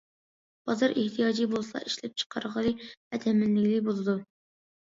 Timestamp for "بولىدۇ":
3.93-4.21